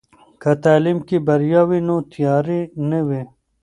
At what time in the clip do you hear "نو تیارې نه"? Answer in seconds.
1.87-2.99